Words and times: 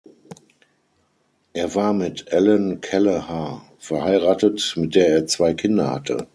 Er 1.53 1.75
war 1.75 1.93
mit 1.93 2.25
Ellen 2.31 2.81
Kelleher 2.81 3.61
verheiratet, 3.77 4.73
mit 4.75 4.95
der 4.95 5.07
er 5.09 5.27
zwei 5.27 5.53
Kinder 5.53 5.91
hatte. 5.91 6.27